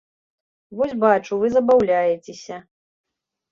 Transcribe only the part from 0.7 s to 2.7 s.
Вось бачу, вы забаўляецеся.